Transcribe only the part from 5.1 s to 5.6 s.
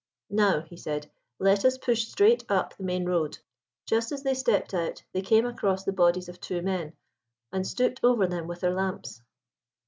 they came